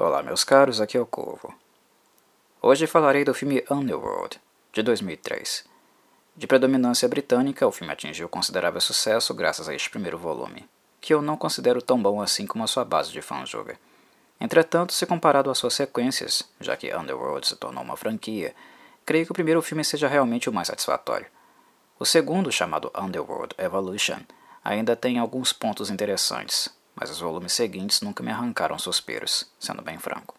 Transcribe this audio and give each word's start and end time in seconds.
Olá, 0.00 0.22
meus 0.22 0.44
caros, 0.44 0.80
aqui 0.80 0.96
é 0.96 1.00
o 1.00 1.04
Corvo. 1.04 1.52
Hoje 2.62 2.86
falarei 2.86 3.24
do 3.24 3.34
filme 3.34 3.64
Underworld, 3.68 4.40
de 4.72 4.80
2003. 4.80 5.64
De 6.36 6.46
predominância 6.46 7.08
britânica, 7.08 7.66
o 7.66 7.72
filme 7.72 7.92
atingiu 7.92 8.28
considerável 8.28 8.80
sucesso 8.80 9.34
graças 9.34 9.68
a 9.68 9.74
este 9.74 9.90
primeiro 9.90 10.16
volume, 10.16 10.68
que 11.00 11.12
eu 11.12 11.20
não 11.20 11.36
considero 11.36 11.82
tão 11.82 12.00
bom 12.00 12.22
assim 12.22 12.46
como 12.46 12.62
a 12.62 12.68
sua 12.68 12.84
base 12.84 13.10
de 13.10 13.20
fãs 13.20 13.50
julga. 13.50 13.76
Entretanto, 14.40 14.92
se 14.92 15.04
comparado 15.04 15.50
às 15.50 15.58
suas 15.58 15.74
sequências, 15.74 16.48
já 16.60 16.76
que 16.76 16.94
Underworld 16.94 17.48
se 17.48 17.56
tornou 17.56 17.82
uma 17.82 17.96
franquia, 17.96 18.54
creio 19.04 19.26
que 19.26 19.32
o 19.32 19.34
primeiro 19.34 19.60
filme 19.60 19.84
seja 19.84 20.06
realmente 20.06 20.48
o 20.48 20.52
mais 20.52 20.68
satisfatório. 20.68 21.26
O 21.98 22.04
segundo, 22.04 22.52
chamado 22.52 22.92
Underworld 22.96 23.52
Evolution, 23.58 24.20
ainda 24.62 24.94
tem 24.94 25.18
alguns 25.18 25.52
pontos 25.52 25.90
interessantes, 25.90 26.70
mas 26.98 27.10
os 27.10 27.20
volumes 27.20 27.52
seguintes 27.52 28.00
nunca 28.00 28.22
me 28.22 28.32
arrancaram 28.32 28.78
suspiros, 28.78 29.48
sendo 29.58 29.82
bem 29.82 29.98
franco. 29.98 30.34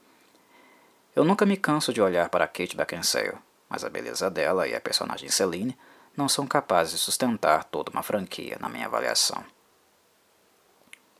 Eu 1.15 1.23
nunca 1.23 1.45
me 1.45 1.55
canso 1.55 1.93
de 1.93 2.01
olhar 2.01 2.29
para 2.29 2.47
Kate 2.47 2.75
Beckinsale, 2.75 3.37
mas 3.69 3.85
a 3.85 3.89
beleza 3.89 4.29
dela 4.29 4.67
e 4.67 4.75
a 4.75 4.81
personagem 4.81 5.29
Celine 5.29 5.77
não 6.17 6.27
são 6.27 6.45
capazes 6.45 6.93
de 6.93 6.99
sustentar 6.99 7.63
toda 7.63 7.91
uma 7.91 8.03
franquia 8.03 8.57
na 8.59 8.67
minha 8.67 8.87
avaliação. 8.87 9.43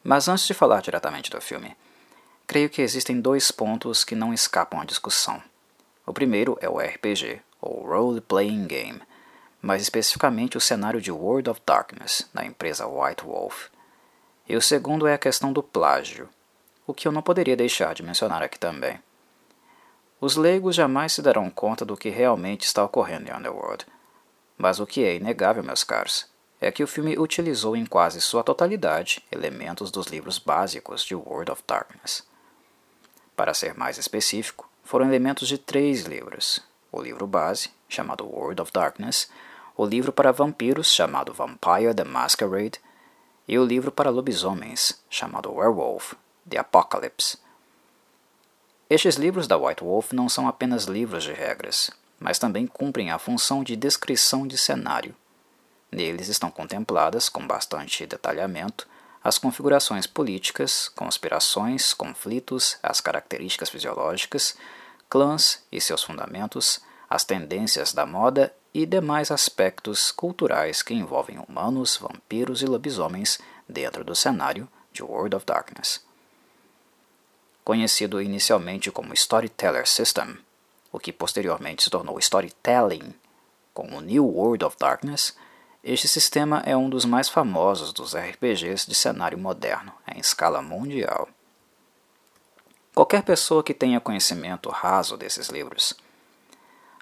Mas 0.04 0.28
antes 0.28 0.46
de 0.46 0.54
falar 0.54 0.82
diretamente 0.82 1.30
do 1.30 1.40
filme, 1.40 1.76
creio 2.46 2.70
que 2.70 2.82
existem 2.82 3.22
dois 3.22 3.52
pontos 3.52 4.04
que 4.04 4.16
não 4.16 4.34
escapam 4.34 4.82
à 4.82 4.86
discussão. 4.86 5.42
O 6.06 6.14
primeiro 6.14 6.58
é 6.60 6.68
o 6.68 6.80
RPG, 6.80 7.42
ou 7.62 7.86
Role 7.86 8.20
Playing 8.22 8.68
Game, 8.68 9.02
mais 9.62 9.82
especificamente 9.82 10.58
o 10.58 10.62
cenário 10.62 11.02
de 11.02 11.12
World 11.12 11.50
of 11.50 11.62
Darkness, 11.66 12.28
da 12.34 12.46
empresa 12.46 12.88
White 12.88 13.24
Wolf, 13.24 13.68
e 14.50 14.58
o 14.58 14.62
segundo 14.62 15.06
é 15.06 15.14
a 15.14 15.18
questão 15.20 15.54
do 15.54 15.62
plágio, 15.62 16.28
o 16.88 16.94
que 16.94 17.08
eu 17.08 17.12
não 17.12 17.22
poderia 17.22 17.56
deixar 17.56 17.94
de 17.94 18.02
mencionar 18.02 18.42
aqui 18.42 18.58
também. 18.58 19.00
Os 20.20 20.36
leigos 20.36 20.76
jamais 20.76 21.14
se 21.14 21.22
darão 21.22 21.52
conta 21.52 21.86
do 21.86 21.96
que 21.96 22.10
realmente 22.10 22.66
está 22.66 22.84
ocorrendo 22.84 23.30
em 23.30 23.34
Underworld. 23.34 23.86
Mas 24.58 24.80
o 24.80 24.88
que 24.88 25.04
é 25.04 25.16
inegável, 25.16 25.64
meus 25.64 25.84
caros, 25.84 26.28
é 26.60 26.72
que 26.72 26.84
o 26.84 26.88
filme 26.88 27.18
utilizou 27.18 27.76
em 27.76 27.86
quase 27.86 28.20
sua 28.20 28.44
totalidade 28.44 29.24
elementos 29.32 29.92
dos 29.92 30.08
livros 30.08 30.40
básicos 30.40 31.06
de 31.06 31.14
World 31.14 31.52
of 31.52 31.64
Darkness. 31.66 32.28
Para 33.36 33.54
ser 33.54 33.78
mais 33.78 34.00
específico, 34.00 34.68
foram 34.84 35.06
elementos 35.06 35.48
de 35.48 35.60
três 35.60 36.06
livros: 36.06 36.60
o 36.92 37.00
livro 37.00 37.28
base, 37.28 37.70
chamado 37.88 38.26
World 38.26 38.62
of 38.62 38.74
Darkness, 38.74 39.30
o 39.78 39.86
livro 39.86 40.12
para 40.12 40.34
vampiros, 40.34 40.92
chamado 40.92 41.34
Vampire 41.34 41.94
the 41.94 42.04
Masquerade, 42.04 42.82
e 43.50 43.58
o 43.58 43.66
livro 43.66 43.92
para 43.92 44.12
lobisomens, 44.12 45.02
chamado 45.10 45.52
Werewolf, 45.52 46.14
The 46.48 46.60
Apocalypse. 46.60 47.40
Estes 48.88 49.16
livros 49.16 49.48
da 49.48 49.58
White 49.58 49.84
Wolf 49.84 50.12
não 50.14 50.30
são 50.30 50.48
apenas 50.48 50.84
livros 50.86 51.24
de 51.24 51.34
regras, 51.34 51.90
mas 52.20 52.38
também 52.38 52.68
cumprem 52.68 53.10
a 53.10 53.18
função 53.18 53.64
de 53.64 53.76
descrição 53.76 54.46
de 54.46 54.56
cenário. 54.56 55.16
Neles 55.92 56.28
estão 56.28 56.52
contempladas, 56.52 57.28
com 57.28 57.46
bastante 57.48 58.06
detalhamento, 58.06 58.88
as 59.24 59.40
configurações 59.40 60.06
políticas, 60.06 60.88
conspirações, 60.88 61.92
conflitos, 61.92 62.78
as 62.84 63.02
características 63.02 63.72
fisiológicas, 63.72 64.56
clãs 65.10 65.64
e 65.72 65.82
seus 65.82 66.04
fundamentos, 66.04 66.82
as 67.10 67.24
tendências 67.24 67.94
da 67.94 68.06
moda 68.06 68.54
e 68.74 68.86
demais 68.86 69.32
aspectos 69.32 70.12
culturais 70.12 70.82
que 70.82 70.94
envolvem 70.94 71.40
humanos, 71.40 71.98
vampiros 71.98 72.62
e 72.62 72.66
lobisomens 72.66 73.40
dentro 73.68 74.04
do 74.04 74.16
cenário 74.16 74.68
de 74.92 75.04
World 75.04 75.36
of 75.36 75.46
Darkness. 75.46 76.04
Conhecido 77.64 78.22
inicialmente 78.22 78.92
como 78.92 79.14
Storyteller 79.14 79.88
System, 79.88 80.38
o 80.92 81.00
que 81.00 81.14
posteriormente 81.14 81.84
se 81.84 81.90
tornou 81.90 82.18
Storytelling 82.20 83.14
com 83.74 83.88
o 83.96 84.02
New 84.02 84.26
World 84.26 84.66
of 84.66 84.78
Darkness, 84.80 85.36
este 85.84 86.08
sistema 86.08 86.62
é 86.66 86.76
um 86.76 86.90
dos 86.90 87.06
mais 87.06 87.30
famosos 87.30 87.94
dos 87.94 88.16
RPGs 88.16 88.86
de 88.86 88.94
cenário 88.94 89.38
moderno 89.38 89.94
em 90.14 90.20
escala 90.20 90.62
mundial. 90.62 91.30
Qualquer 92.94 93.24
pessoa 93.24 93.64
que 93.64 93.74
tenha 93.74 94.02
conhecimento 94.02 94.70
raso 94.70 95.16
desses 95.16 95.48
livros, 95.48 95.94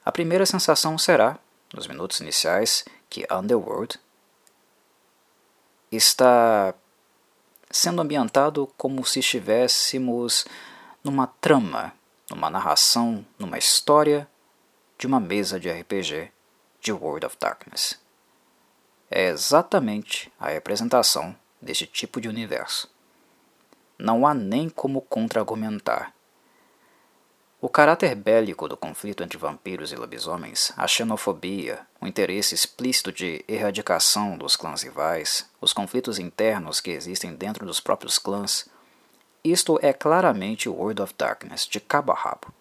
a 0.05 0.11
primeira 0.11 0.45
sensação 0.45 0.95
será 0.97 1.39
nos 1.73 1.87
minutos 1.87 2.19
iniciais, 2.19 2.85
que 3.09 3.27
Underworld 3.31 3.99
está 5.91 6.73
sendo 7.69 8.01
ambientado 8.01 8.67
como 8.77 9.05
se 9.05 9.19
estivéssemos 9.19 10.45
numa 11.03 11.27
trama, 11.27 11.93
numa 12.29 12.49
narração, 12.49 13.25
numa 13.37 13.57
história 13.57 14.27
de 14.97 15.07
uma 15.07 15.19
mesa 15.19 15.59
de 15.59 15.69
RPG 15.69 16.31
de 16.81 16.91
World 16.91 17.25
of 17.25 17.37
Darkness. 17.39 17.99
É 19.09 19.27
exatamente 19.27 20.31
a 20.39 20.49
representação 20.49 21.35
deste 21.61 21.85
tipo 21.85 22.19
de 22.19 22.27
universo. 22.27 22.89
Não 23.97 24.27
há 24.27 24.33
nem 24.33 24.69
como 24.69 25.01
contra-argumentar 25.01 26.13
o 27.59 27.67
caráter 27.67 28.13
bélico 28.13 28.67
do 28.67 28.77
conflito 28.77 29.23
entre 29.23 29.37
vampiros 29.37 29.91
e 29.91 29.95
lobisomens, 29.95 30.71
a 30.77 30.87
xenofobia, 30.87 31.79
o 31.99 32.05
interesse 32.05 32.53
explícito 32.53 33.11
de 33.11 33.43
erradicação 33.47 34.37
dos 34.37 34.55
clãs 34.55 34.83
rivais, 34.83 35.49
os 35.59 35.73
conflitos 35.73 36.19
internos 36.19 36.79
que 36.79 36.91
existem 36.91 37.33
dentro 37.33 37.65
dos 37.65 37.79
próprios 37.79 38.19
clãs, 38.19 38.69
isto 39.43 39.79
é 39.81 39.91
claramente 39.91 40.69
o 40.69 40.73
World 40.73 41.01
of 41.01 41.15
Darkness, 41.17 41.65
de 41.65 41.79
cabo 41.79 42.11
a 42.11 42.15
rabo. 42.15 42.53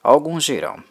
Alguns 0.00 0.44
dirão, 0.44 0.82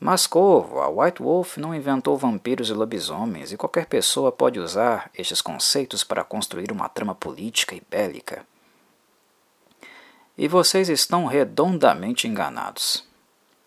mas 0.00 0.26
Corvo, 0.26 0.80
a 0.80 0.88
White 0.88 1.22
Wolf 1.22 1.56
não 1.56 1.74
inventou 1.74 2.18
vampiros 2.18 2.68
e 2.68 2.72
lobisomens 2.72 3.52
e 3.52 3.56
qualquer 3.56 3.86
pessoa 3.86 4.32
pode 4.32 4.58
usar 4.58 5.08
estes 5.16 5.40
conceitos 5.40 6.02
para 6.02 6.24
construir 6.24 6.72
uma 6.72 6.88
trama 6.88 7.14
política 7.14 7.76
e 7.76 7.82
bélica. 7.88 8.44
E 10.36 10.48
vocês 10.48 10.88
estão 10.88 11.26
redondamente 11.26 12.26
enganados. 12.26 13.04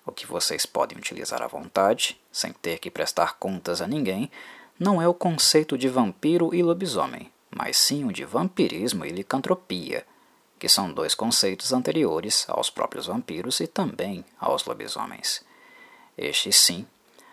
O 0.06 0.12
que 0.12 0.26
vocês 0.26 0.66
podem 0.66 0.98
utilizar 0.98 1.42
à 1.42 1.48
vontade, 1.48 2.20
sem 2.30 2.52
ter 2.52 2.80
que 2.80 2.92
prestar 2.92 3.38
contas 3.38 3.82
a 3.82 3.88
ninguém, 3.88 4.30
não 4.78 5.02
é 5.02 5.08
o 5.08 5.14
conceito 5.14 5.78
de 5.78 5.88
vampiro 5.88 6.54
e 6.54 6.62
lobisomem, 6.62 7.32
mas 7.50 7.78
sim 7.78 8.04
o 8.04 8.12
de 8.12 8.26
vampirismo 8.26 9.06
e 9.06 9.10
licantropia, 9.10 10.06
que 10.60 10.68
são 10.68 10.92
dois 10.92 11.16
conceitos 11.16 11.72
anteriores 11.72 12.46
aos 12.50 12.70
próprios 12.70 13.06
vampiros 13.06 13.62
e 13.62 13.68
também 13.68 14.26
aos 14.38 14.66
lobisomens. 14.66 15.46
Estes, 16.18 16.58
sim, 16.58 16.86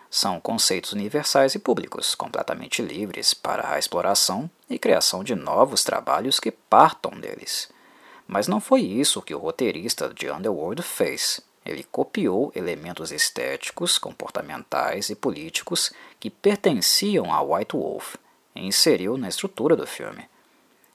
são 0.08 0.38
conceitos 0.40 0.92
universais 0.92 1.56
e 1.56 1.58
públicos, 1.58 2.14
completamente 2.14 2.80
livres 2.80 3.34
para 3.34 3.72
a 3.72 3.80
exploração 3.80 4.48
e 4.70 4.78
criação 4.78 5.24
de 5.24 5.34
novos 5.34 5.82
trabalhos 5.82 6.38
que 6.38 6.52
partam 6.52 7.18
deles. 7.18 7.73
Mas 8.26 8.48
não 8.48 8.60
foi 8.60 8.80
isso 8.80 9.22
que 9.22 9.34
o 9.34 9.38
roteirista 9.38 10.12
de 10.12 10.30
Underworld 10.30 10.82
fez. 10.82 11.40
Ele 11.64 11.82
copiou 11.84 12.52
elementos 12.54 13.10
estéticos, 13.10 13.98
comportamentais 13.98 15.08
e 15.08 15.14
políticos 15.14 15.92
que 16.20 16.28
pertenciam 16.28 17.32
a 17.32 17.42
White 17.42 17.76
Wolf 17.76 18.16
e 18.54 18.66
inseriu 18.66 19.16
na 19.16 19.28
estrutura 19.28 19.74
do 19.74 19.86
filme. 19.86 20.28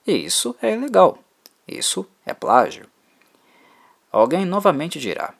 E 0.06 0.12
isso 0.12 0.56
é 0.62 0.72
ilegal. 0.72 1.18
Isso 1.66 2.06
é 2.24 2.32
plágio. 2.32 2.86
Alguém 4.12 4.44
novamente 4.44 4.98
dirá: 4.98 5.34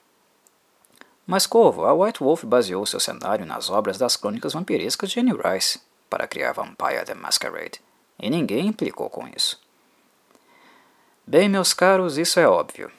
Mas 1.25 1.45
Corvo, 1.45 1.85
a 1.85 1.93
White 1.93 2.23
Wolf 2.23 2.43
baseou 2.43 2.85
seu 2.85 2.99
cenário 2.99 3.45
nas 3.45 3.69
obras 3.69 3.97
das 3.97 4.15
crônicas 4.15 4.53
vampirescas 4.53 5.11
de 5.11 5.19
Anne 5.19 5.33
Rice 5.33 5.79
para 6.09 6.27
criar 6.27 6.53
Vampire 6.53 7.05
the 7.05 7.13
Masquerade, 7.13 7.81
e 8.19 8.29
ninguém 8.29 8.67
implicou 8.67 9.09
com 9.09 9.27
isso. 9.27 9.59
Bem, 11.31 11.47
meus 11.47 11.73
caros, 11.73 12.17
isso 12.17 12.41
é 12.41 12.45
óbvio. 12.45 12.91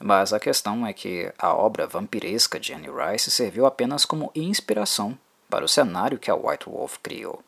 Mas 0.00 0.32
a 0.32 0.38
questão 0.38 0.86
é 0.86 0.92
que 0.92 1.32
a 1.36 1.52
obra 1.52 1.88
vampiresca 1.88 2.60
de 2.60 2.72
Anne 2.72 2.86
Rice 2.86 3.32
serviu 3.32 3.66
apenas 3.66 4.04
como 4.04 4.30
inspiração 4.32 5.18
para 5.50 5.64
o 5.64 5.68
cenário 5.68 6.16
que 6.16 6.30
a 6.30 6.36
White 6.36 6.66
Wolf 6.70 6.98
criou. 7.02 7.42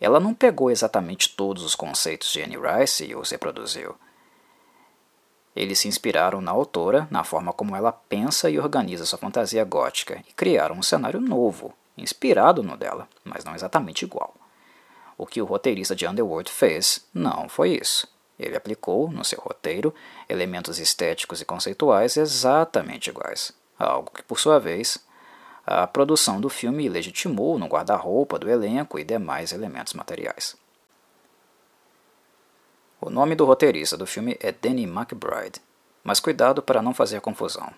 Ela 0.00 0.20
não 0.20 0.32
pegou 0.32 0.70
exatamente 0.70 1.34
todos 1.34 1.64
os 1.64 1.74
conceitos 1.74 2.32
de 2.32 2.40
Anne 2.42 2.56
Rice 2.56 3.06
e 3.06 3.16
os 3.16 3.28
reproduziu. 3.32 3.96
Eles 5.56 5.80
se 5.80 5.88
inspiraram 5.88 6.40
na 6.40 6.52
autora, 6.52 7.08
na 7.10 7.24
forma 7.24 7.52
como 7.52 7.74
ela 7.74 7.90
pensa 7.90 8.48
e 8.48 8.60
organiza 8.60 9.04
sua 9.04 9.18
fantasia 9.18 9.64
gótica, 9.64 10.22
e 10.28 10.32
criaram 10.32 10.76
um 10.76 10.82
cenário 10.82 11.20
novo, 11.20 11.74
inspirado 11.98 12.62
no 12.62 12.76
dela, 12.76 13.08
mas 13.24 13.44
não 13.44 13.56
exatamente 13.56 14.04
igual. 14.04 14.32
O 15.18 15.26
que 15.26 15.42
o 15.42 15.44
roteirista 15.44 15.96
de 15.96 16.06
Underworld 16.06 16.52
fez 16.52 17.04
não 17.12 17.48
foi 17.48 17.70
isso. 17.70 18.06
Ele 18.38 18.56
aplicou, 18.56 19.10
no 19.10 19.24
seu 19.24 19.40
roteiro, 19.40 19.94
elementos 20.28 20.78
estéticos 20.78 21.40
e 21.40 21.44
conceituais 21.44 22.16
exatamente 22.16 23.08
iguais, 23.08 23.52
algo 23.78 24.10
que, 24.10 24.22
por 24.22 24.38
sua 24.38 24.58
vez, 24.58 24.98
a 25.66 25.86
produção 25.86 26.40
do 26.40 26.48
filme 26.48 26.88
legitimou 26.88 27.58
no 27.58 27.66
guarda-roupa 27.66 28.38
do 28.38 28.48
elenco 28.48 28.98
e 28.98 29.04
demais 29.04 29.52
elementos 29.52 29.94
materiais. 29.94 30.56
O 33.00 33.10
nome 33.10 33.34
do 33.34 33.44
roteirista 33.44 33.96
do 33.96 34.06
filme 34.06 34.36
é 34.40 34.52
Danny 34.52 34.84
McBride. 34.84 35.60
mas 36.06 36.20
cuidado 36.20 36.62
para 36.62 36.80
não 36.80 36.94
fazer 36.94 37.20
confusão. 37.20 37.68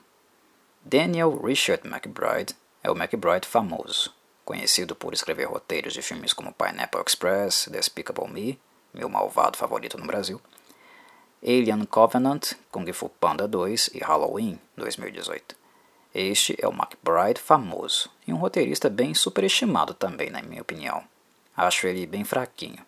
Daniel 0.85 1.41
Richard 1.43 1.89
McBride 1.89 2.55
é 2.83 2.91
o 2.91 2.95
McBride 2.95 3.49
famoso, 3.49 4.15
conhecido 4.45 4.95
por 4.95 5.15
escrever 5.15 5.47
roteiros 5.47 5.95
de 5.95 6.03
filmes 6.03 6.35
como 6.35 6.53
Pineapple 6.53 7.01
Express, 7.07 7.69
Despicable 7.73 8.31
Me, 8.31 8.61
meu 8.93 9.09
malvado 9.09 9.57
favorito 9.57 9.99
no 9.99 10.07
Brasil, 10.07 10.41
Alien 11.43 11.85
Covenant, 11.85 12.55
Kung 12.71 12.93
Fu 12.93 13.09
Panda 13.09 13.47
2 13.47 13.91
e 13.95 13.99
Halloween 13.99 14.59
2018. 14.77 15.55
Este 16.15 16.57
é 16.61 16.67
o 16.67 16.73
McBride 16.73 17.41
famoso 17.41 18.11
e 18.27 18.33
um 18.33 18.39
roteirista 18.39 18.91
bem 18.91 19.15
superestimado 19.15 19.95
também, 19.95 20.31
na 20.31 20.43
minha 20.43 20.63
opinião. 20.63 21.05
Acho 21.57 21.87
ele 21.87 22.07
bem 22.07 22.25
fraquinho. 22.25 22.85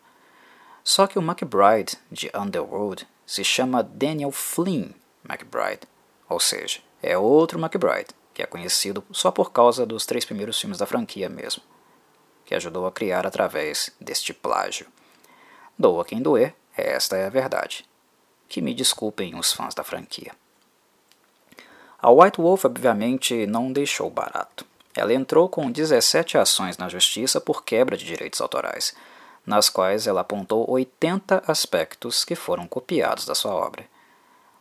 Só 0.82 1.06
que 1.06 1.19
o 1.19 1.23
McBride 1.23 1.97
de 2.11 2.31
Underworld 2.35 3.06
se 3.26 3.44
chama 3.44 3.82
Daniel 3.82 4.32
Flynn 4.32 4.91
McBride, 5.29 5.82
ou 6.29 6.41
seja, 6.41 6.81
é 7.03 7.17
outro 7.17 7.58
McBride, 7.58 8.14
que 8.35 8.43
é 8.43 8.46
conhecido 8.46 9.05
só 9.12 9.31
por 9.31 9.53
causa 9.53 9.87
dos 9.87 10.06
três 10.06 10.25
primeiros 10.25 10.58
filmes 10.58 10.79
da 10.79 10.87
franquia 10.87 11.29
mesmo, 11.29 11.62
que 12.44 12.55
ajudou 12.55 12.87
a 12.87 12.93
criar 12.93 13.26
através 13.26 13.93
deste 14.00 14.32
plágio. 14.32 14.87
Doa 15.81 16.05
quem 16.05 16.21
doer, 16.21 16.55
esta 16.77 17.17
é 17.17 17.25
a 17.25 17.31
verdade. 17.31 17.87
Que 18.50 18.61
me 18.61 18.75
desculpem 18.75 19.35
os 19.35 19.50
fãs 19.50 19.75
da 19.75 19.82
franquia. 19.82 20.31
A 21.99 22.11
White 22.11 22.38
Wolf 22.38 22.67
obviamente 22.67 23.47
não 23.47 23.73
deixou 23.73 24.11
barato. 24.11 24.67
Ela 24.94 25.15
entrou 25.15 25.49
com 25.49 25.71
17 25.71 26.37
ações 26.37 26.77
na 26.77 26.87
justiça 26.87 27.41
por 27.41 27.65
quebra 27.65 27.97
de 27.97 28.05
direitos 28.05 28.43
autorais, 28.43 28.94
nas 29.47 29.71
quais 29.71 30.06
ela 30.06 30.21
apontou 30.21 30.71
80 30.71 31.44
aspectos 31.47 32.27
que 32.27 32.35
foram 32.35 32.67
copiados 32.67 33.25
da 33.25 33.35
sua 33.35 33.55
obra. 33.55 33.87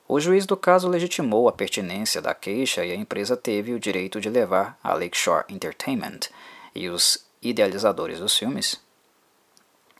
O 0.07 0.21
juiz 0.21 0.45
do 0.45 0.55
caso 0.55 0.87
legitimou 0.87 1.49
a 1.49 1.51
pertinência 1.51 2.21
da 2.21 2.33
queixa 2.33 2.85
e 2.85 2.93
a 2.93 2.95
empresa 2.95 3.35
teve 3.35 3.73
o 3.73 3.79
direito 3.79 4.21
de 4.21 4.29
levar 4.29 4.79
a 4.81 4.93
Lakeshore 4.93 5.43
Entertainment 5.49 6.29
e 6.73 6.87
os 6.87 7.25
idealizadores 7.41 8.19
dos 8.19 8.37
filmes 8.37 8.79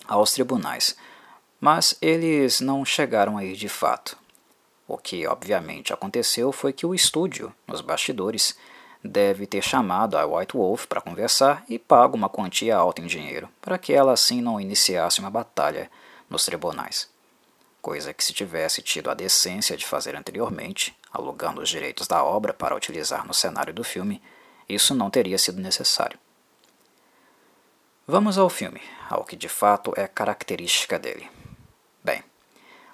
aos 0.10 0.34
tribunais, 0.34 0.96
mas 1.60 1.96
eles 2.02 2.62
não 2.62 2.86
chegaram 2.86 3.38
aí 3.38 3.54
de 3.54 3.68
fato. 3.68 4.18
O 4.88 4.98
que 4.98 5.28
obviamente 5.28 5.94
aconteceu 5.94 6.52
foi 6.52 6.74
que 6.74 6.86
o 6.86 6.96
estúdio, 6.96 7.54
nos 7.68 7.82
bastidores, 7.82 8.58
deve 9.04 9.46
ter 9.46 9.62
chamado 9.62 10.18
a 10.18 10.26
White 10.26 10.58
Wolf 10.58 10.86
para 10.88 11.02
conversar 11.02 11.64
e 11.70 11.78
pago 11.78 12.18
uma 12.18 12.30
quantia 12.30 12.76
alta 12.76 13.02
em 13.02 13.06
dinheiro, 13.06 13.48
para 13.62 13.78
que 13.78 13.94
ela 13.94 14.14
assim 14.14 14.42
não 14.42 14.60
iniciasse 14.60 15.20
uma 15.20 15.30
batalha 15.30 15.90
nos 16.30 16.46
tribunais. 16.46 17.10
Coisa 17.82 18.14
que 18.14 18.24
se 18.24 18.34
tivesse 18.34 18.82
tido 18.82 19.10
a 19.10 19.14
decência 19.14 19.78
de 19.78 19.86
fazer 19.86 20.16
anteriormente, 20.16 20.96
alugando 21.14 21.62
os 21.62 21.70
direitos 21.70 22.08
da 22.08 22.24
obra 22.24 22.54
para 22.54 22.76
utilizar 22.76 23.26
no 23.26 23.34
cenário 23.34 23.74
do 23.74 23.84
filme, 23.84 24.22
isso 24.68 24.94
não 24.94 25.10
teria 25.10 25.38
sido 25.38 25.62
necessário. 25.62 26.20
Vamos 28.06 28.38
ao 28.38 28.50
filme, 28.50 28.82
ao 29.10 29.24
que 29.24 29.36
de 29.36 29.48
fato 29.48 29.94
é 29.96 30.08
característica 30.08 31.00
dele. 31.00 31.30
Bem, 32.04 32.24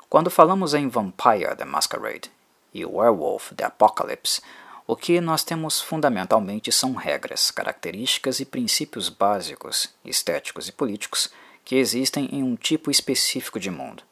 quando 0.10 0.30
falamos 0.30 0.74
em 0.74 0.88
Vampire 0.88 1.56
the 1.56 1.66
Masquerade 1.66 2.32
e 2.74 2.86
Werewolf 2.86 3.54
the 3.56 3.64
Apocalypse, 3.64 4.42
o 4.88 4.96
que 4.96 5.20
nós 5.20 5.44
temos 5.44 5.82
fundamentalmente 5.82 6.72
são 6.72 6.94
regras, 6.94 7.50
características 7.50 8.40
e 8.40 8.46
princípios 8.46 9.10
básicos, 9.10 9.94
estéticos 10.04 10.68
e 10.68 10.72
políticos 10.72 11.32
que 11.64 11.76
existem 11.76 12.30
em 12.32 12.44
um 12.44 12.56
tipo 12.56 12.92
específico 12.92 13.60
de 13.60 13.72
mundo. 13.72 14.04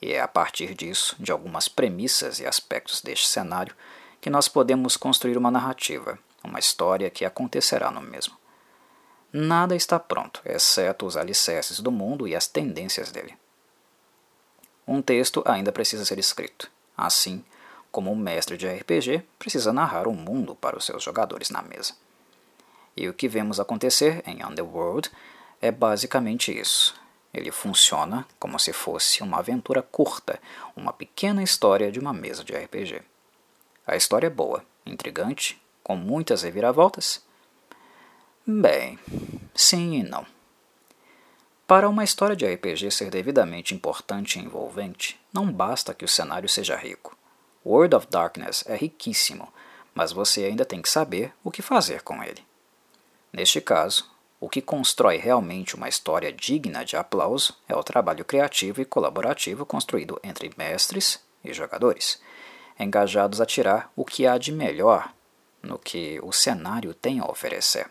E 0.00 0.12
é 0.12 0.20
a 0.20 0.28
partir 0.28 0.74
disso, 0.74 1.16
de 1.18 1.30
algumas 1.30 1.68
premissas 1.68 2.40
e 2.40 2.46
aspectos 2.46 3.02
deste 3.02 3.28
cenário, 3.28 3.74
que 4.20 4.30
nós 4.30 4.48
podemos 4.48 4.96
construir 4.96 5.36
uma 5.36 5.50
narrativa, 5.50 6.18
uma 6.42 6.58
história 6.58 7.10
que 7.10 7.24
acontecerá 7.24 7.90
no 7.90 8.00
mesmo. 8.00 8.34
Nada 9.32 9.74
está 9.76 9.98
pronto, 9.98 10.40
exceto 10.44 11.04
os 11.04 11.16
alicerces 11.16 11.80
do 11.80 11.90
mundo 11.90 12.26
e 12.26 12.34
as 12.34 12.46
tendências 12.46 13.10
dele. 13.10 13.36
Um 14.86 15.00
texto 15.00 15.42
ainda 15.46 15.72
precisa 15.72 16.04
ser 16.04 16.18
escrito, 16.18 16.70
assim 16.96 17.44
como 17.94 18.10
um 18.10 18.16
mestre 18.16 18.56
de 18.56 18.66
RPG 18.66 19.22
precisa 19.38 19.72
narrar 19.72 20.08
o 20.08 20.10
um 20.10 20.14
mundo 20.14 20.56
para 20.56 20.76
os 20.76 20.84
seus 20.84 21.00
jogadores 21.00 21.48
na 21.48 21.62
mesa. 21.62 21.94
E 22.96 23.08
o 23.08 23.14
que 23.14 23.28
vemos 23.28 23.60
acontecer 23.60 24.20
em 24.26 24.44
Underworld 24.44 25.08
é 25.62 25.70
basicamente 25.70 26.50
isso. 26.50 26.92
Ele 27.32 27.52
funciona 27.52 28.26
como 28.40 28.58
se 28.58 28.72
fosse 28.72 29.22
uma 29.22 29.38
aventura 29.38 29.80
curta, 29.80 30.40
uma 30.74 30.92
pequena 30.92 31.40
história 31.40 31.92
de 31.92 32.00
uma 32.00 32.12
mesa 32.12 32.42
de 32.42 32.52
RPG. 32.52 33.00
A 33.86 33.94
história 33.94 34.26
é 34.26 34.30
boa, 34.30 34.64
intrigante, 34.84 35.62
com 35.80 35.94
muitas 35.94 36.42
reviravoltas? 36.42 37.22
Bem, 38.44 38.98
sim 39.54 40.00
e 40.00 40.02
não. 40.02 40.26
Para 41.66 41.88
uma 41.88 42.04
história 42.04 42.36
de 42.36 42.44
RPG 42.44 42.90
ser 42.90 43.08
devidamente 43.08 43.74
importante 43.74 44.38
e 44.38 44.42
envolvente, 44.42 45.18
não 45.32 45.50
basta 45.50 45.94
que 45.94 46.04
o 46.04 46.08
cenário 46.08 46.46
seja 46.46 46.76
rico. 46.76 47.16
World 47.64 47.96
of 47.96 48.06
Darkness 48.10 48.62
é 48.66 48.76
riquíssimo, 48.76 49.50
mas 49.94 50.12
você 50.12 50.44
ainda 50.44 50.66
tem 50.66 50.82
que 50.82 50.90
saber 50.90 51.32
o 51.42 51.50
que 51.50 51.62
fazer 51.62 52.02
com 52.02 52.22
ele. 52.22 52.44
Neste 53.32 53.62
caso, 53.62 54.10
o 54.38 54.46
que 54.46 54.60
constrói 54.60 55.16
realmente 55.16 55.74
uma 55.74 55.88
história 55.88 56.30
digna 56.30 56.84
de 56.84 56.98
aplauso 56.98 57.56
é 57.66 57.74
o 57.74 57.82
trabalho 57.82 58.26
criativo 58.26 58.82
e 58.82 58.84
colaborativo 58.84 59.64
construído 59.64 60.20
entre 60.22 60.52
mestres 60.58 61.18
e 61.42 61.50
jogadores, 61.54 62.20
engajados 62.78 63.40
a 63.40 63.46
tirar 63.46 63.90
o 63.96 64.04
que 64.04 64.26
há 64.26 64.36
de 64.36 64.52
melhor 64.52 65.14
no 65.62 65.78
que 65.78 66.20
o 66.22 66.30
cenário 66.30 66.92
tem 66.92 67.20
a 67.20 67.24
oferecer. 67.24 67.90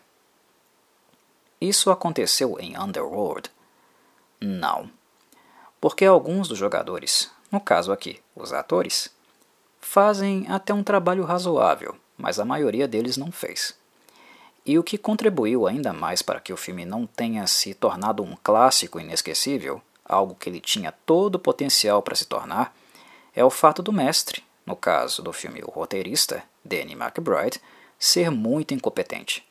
Isso 1.60 1.90
aconteceu 1.90 2.56
em 2.60 2.78
Underworld, 2.78 3.50
não. 4.40 4.90
Porque 5.80 6.04
alguns 6.04 6.48
dos 6.48 6.58
jogadores, 6.58 7.30
no 7.50 7.60
caso 7.60 7.92
aqui, 7.92 8.20
os 8.34 8.52
atores, 8.52 9.14
fazem 9.80 10.46
até 10.48 10.72
um 10.72 10.82
trabalho 10.82 11.24
razoável, 11.24 11.94
mas 12.16 12.40
a 12.40 12.44
maioria 12.44 12.88
deles 12.88 13.16
não 13.16 13.30
fez. 13.30 13.74
E 14.66 14.78
o 14.78 14.82
que 14.82 14.96
contribuiu 14.96 15.66
ainda 15.66 15.92
mais 15.92 16.22
para 16.22 16.40
que 16.40 16.52
o 16.52 16.56
filme 16.56 16.86
não 16.86 17.06
tenha 17.06 17.46
se 17.46 17.74
tornado 17.74 18.22
um 18.22 18.34
clássico 18.42 18.98
inesquecível, 18.98 19.82
algo 20.04 20.34
que 20.34 20.48
ele 20.48 20.60
tinha 20.60 20.92
todo 21.04 21.34
o 21.34 21.38
potencial 21.38 22.02
para 22.02 22.14
se 22.14 22.24
tornar, 22.24 22.74
é 23.34 23.44
o 23.44 23.50
fato 23.50 23.82
do 23.82 23.92
mestre, 23.92 24.42
no 24.64 24.74
caso 24.74 25.22
do 25.22 25.32
filme 25.32 25.62
O 25.62 25.70
Roteirista, 25.70 26.42
Danny 26.64 26.92
McBride, 26.92 27.60
ser 27.98 28.30
muito 28.30 28.72
incompetente. 28.72 29.46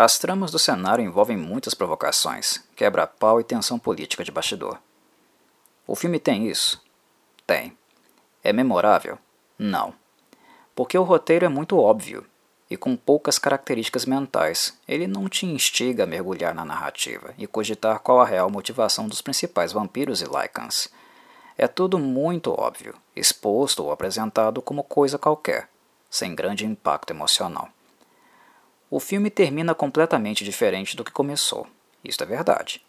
As 0.00 0.16
tramas 0.16 0.52
do 0.52 0.60
cenário 0.60 1.04
envolvem 1.04 1.36
muitas 1.36 1.74
provocações, 1.74 2.62
quebra-pau 2.76 3.40
e 3.40 3.44
tensão 3.44 3.80
política 3.80 4.22
de 4.22 4.30
bastidor. 4.30 4.78
O 5.88 5.96
filme 5.96 6.20
tem 6.20 6.46
isso? 6.46 6.80
Tem. 7.44 7.76
É 8.44 8.52
memorável? 8.52 9.18
Não. 9.58 9.92
Porque 10.72 10.96
o 10.96 11.02
roteiro 11.02 11.46
é 11.46 11.48
muito 11.48 11.76
óbvio 11.76 12.24
e 12.70 12.76
com 12.76 12.94
poucas 12.94 13.40
características 13.40 14.06
mentais, 14.06 14.78
ele 14.86 15.08
não 15.08 15.28
te 15.28 15.46
instiga 15.46 16.04
a 16.04 16.06
mergulhar 16.06 16.54
na 16.54 16.64
narrativa 16.64 17.34
e 17.36 17.48
cogitar 17.48 17.98
qual 17.98 18.20
a 18.20 18.24
real 18.24 18.48
motivação 18.48 19.08
dos 19.08 19.20
principais 19.20 19.72
vampiros 19.72 20.22
e 20.22 20.26
Lycans. 20.26 20.90
É 21.56 21.66
tudo 21.66 21.98
muito 21.98 22.52
óbvio, 22.52 22.94
exposto 23.16 23.82
ou 23.82 23.90
apresentado 23.90 24.62
como 24.62 24.84
coisa 24.84 25.18
qualquer, 25.18 25.68
sem 26.08 26.36
grande 26.36 26.64
impacto 26.64 27.10
emocional. 27.10 27.68
O 28.90 28.98
filme 28.98 29.28
termina 29.28 29.74
completamente 29.74 30.42
diferente 30.42 30.96
do 30.96 31.04
que 31.04 31.12
começou. 31.12 31.66
Isto 32.02 32.24
é 32.24 32.26
verdade. 32.26 32.82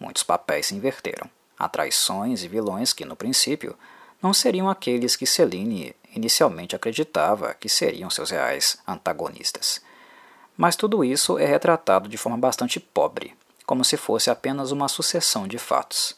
Muitos 0.00 0.22
papéis 0.22 0.66
se 0.66 0.74
inverteram. 0.74 1.28
Há 1.58 1.68
traições 1.68 2.42
e 2.42 2.48
vilões 2.48 2.94
que, 2.94 3.04
no 3.04 3.14
princípio, 3.14 3.76
não 4.22 4.32
seriam 4.32 4.70
aqueles 4.70 5.14
que 5.14 5.26
Celine 5.26 5.94
inicialmente 6.16 6.74
acreditava 6.74 7.52
que 7.52 7.68
seriam 7.68 8.08
seus 8.08 8.30
reais 8.30 8.78
antagonistas. 8.88 9.82
Mas 10.56 10.74
tudo 10.74 11.04
isso 11.04 11.38
é 11.38 11.44
retratado 11.44 12.08
de 12.08 12.16
forma 12.16 12.38
bastante 12.38 12.80
pobre, 12.80 13.36
como 13.66 13.84
se 13.84 13.98
fosse 13.98 14.30
apenas 14.30 14.70
uma 14.70 14.88
sucessão 14.88 15.46
de 15.46 15.58
fatos. 15.58 16.16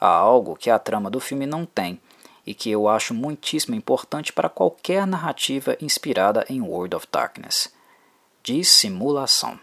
Há 0.00 0.06
algo 0.06 0.54
que 0.54 0.70
a 0.70 0.78
trama 0.78 1.10
do 1.10 1.18
filme 1.18 1.44
não 1.44 1.66
tem 1.66 2.00
e 2.46 2.54
que 2.54 2.70
eu 2.70 2.86
acho 2.86 3.14
muitíssimo 3.14 3.74
importante 3.74 4.32
para 4.32 4.48
qualquer 4.48 5.08
narrativa 5.08 5.76
inspirada 5.80 6.46
em 6.48 6.60
World 6.60 6.94
of 6.94 7.08
Darkness 7.10 7.79
dissimulação. 8.42 9.58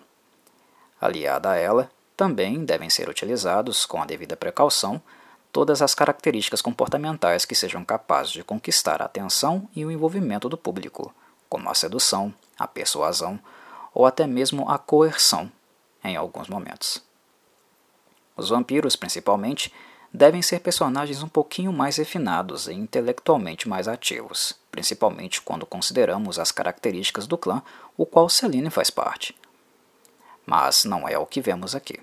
Aliada 1.00 1.52
a 1.52 1.56
ela, 1.56 1.92
também 2.16 2.66
devem 2.66 2.90
ser 2.90 3.10
utilizados, 3.10 3.86
com 3.86 4.02
a 4.02 4.06
devida 4.06 4.36
precaução, 4.36 5.02
todas 5.52 5.82
as 5.82 5.94
características 5.94 6.62
comportamentais 6.62 7.46
que 7.46 7.56
sejam 7.56 7.86
capazes 7.86 8.32
de 8.32 8.44
conquistar 8.44 9.02
a 9.02 9.06
atenção 9.06 9.70
e 9.76 9.86
o 9.86 9.92
envolvimento 9.92 10.50
do 10.50 10.58
público, 10.58 11.14
como 11.48 11.70
a 11.70 11.74
sedução, 11.76 12.34
a 12.58 12.68
persuasão 12.68 13.40
ou 13.94 14.06
até 14.06 14.28
mesmo 14.28 14.70
a 14.70 14.78
coerção, 14.78 15.52
em 16.04 16.16
alguns 16.16 16.48
momentos. 16.48 17.04
Os 18.36 18.50
vampiros, 18.50 18.96
principalmente, 18.96 19.74
devem 20.14 20.42
ser 20.42 20.60
personagens 20.60 21.22
um 21.22 21.28
pouquinho 21.28 21.72
mais 21.72 21.98
refinados 21.98 22.68
e 22.68 22.74
intelectualmente 22.74 23.68
mais 23.68 23.88
ativos, 23.88 24.54
principalmente 24.72 25.42
quando 25.42 25.66
consideramos 25.66 26.40
as 26.40 26.52
características 26.52 27.28
do 27.28 27.38
clã 27.38 27.62
o 27.96 28.06
qual 28.06 28.30
Celine 28.30 28.70
faz 28.70 28.90
parte. 28.90 29.36
Mas 30.46 30.86
não 30.86 31.08
é 31.08 31.18
o 31.18 31.26
que 31.26 31.42
vemos 31.42 31.76
aqui. 31.76 32.00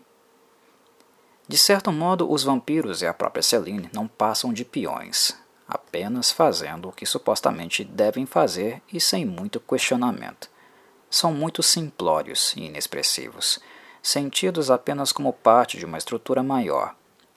De 1.47 1.59
certo 1.59 1.93
modo, 1.93 2.31
os 2.31 2.43
vampiros 2.43 3.03
e 3.03 3.07
a 3.07 3.15
própria 3.15 3.43
Celine 3.43 3.91
não 3.93 4.09
passam 4.09 4.53
de 4.53 4.65
peões, 4.65 5.37
apenas 5.69 6.31
fazendo 6.31 6.89
o 6.89 6.93
que 6.93 7.05
supostamente 7.05 7.85
devem 7.85 8.27
fazer 8.27 8.83
e 8.93 9.01
sem 9.01 9.25
muito 9.25 9.61
questionamento. 9.61 10.49
São 11.11 11.33
muito 11.33 11.63
simplórios 11.63 12.55
e 12.57 12.63
inexpressivos, 12.63 13.61
sentidos 14.03 14.71
apenas 14.71 15.13
como 15.13 15.33
parte 15.33 15.79
de 15.79 15.85
uma 15.85 15.99
estrutura 15.99 16.43
maior, 16.43 16.95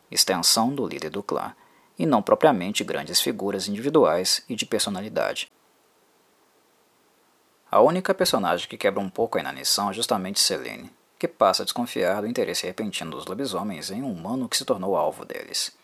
extensão 0.10 0.74
do 0.74 0.88
líder 0.88 1.10
do 1.10 1.24
clã, 1.24 1.54
e 1.98 2.06
não 2.06 2.22
propriamente 2.22 2.84
grandes 2.84 3.20
figuras 3.20 3.68
individuais 3.68 4.44
e 4.48 4.56
de 4.56 4.66
personalidade. 4.66 5.52
A 7.70 7.82
única 7.82 8.14
personagem 8.14 8.68
que 8.68 8.78
quebra 8.78 9.00
um 9.00 9.10
pouco 9.10 9.38
a 9.38 9.42
inanição 9.42 9.90
é 9.90 9.94
justamente 9.94 10.40
Selene, 10.40 10.92
que 11.20 11.28
passa 11.28 11.64
a 11.64 11.66
desconfiar 11.66 12.22
do 12.22 12.28
interesse 12.28 12.66
repentino 12.66 13.12
dos 13.12 13.26
lobisomens 13.26 13.92
em 13.92 14.02
um 14.02 14.12
humano 14.12 14.48
que 14.48 14.56
se 14.56 14.64
tornou 14.64 14.96
alvo 14.96 15.26
deles. 15.26 15.76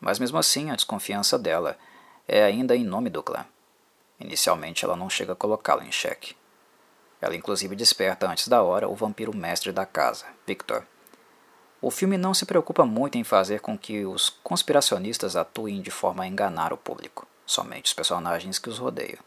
Mas 0.00 0.18
mesmo 0.18 0.38
assim, 0.38 0.70
a 0.70 0.76
desconfiança 0.76 1.38
dela 1.38 1.76
é 2.26 2.42
ainda 2.42 2.74
em 2.74 2.84
nome 2.84 3.10
do 3.10 3.22
clã. 3.22 3.44
Inicialmente, 4.18 4.84
ela 4.84 4.96
não 4.96 5.10
chega 5.10 5.32
a 5.32 5.36
colocá-lo 5.36 5.82
em 5.82 5.92
xeque. 5.92 6.36
Ela 7.20 7.36
inclusive 7.36 7.76
desperta 7.76 8.26
antes 8.26 8.48
da 8.48 8.62
hora 8.62 8.88
o 8.88 8.94
vampiro 8.94 9.36
mestre 9.36 9.72
da 9.72 9.84
casa, 9.84 10.24
Victor, 10.46 10.86
o 11.82 11.90
filme 11.90 12.18
não 12.18 12.34
se 12.34 12.44
preocupa 12.44 12.84
muito 12.84 13.16
em 13.16 13.24
fazer 13.24 13.60
com 13.60 13.76
que 13.76 14.04
os 14.04 14.28
conspiracionistas 14.42 15.34
atuem 15.34 15.80
de 15.80 15.90
forma 15.90 16.24
a 16.24 16.26
enganar 16.26 16.72
o 16.72 16.76
público, 16.76 17.26
somente 17.46 17.86
os 17.86 17.94
personagens 17.94 18.58
que 18.58 18.68
os 18.68 18.78
rodeiam. 18.78 19.18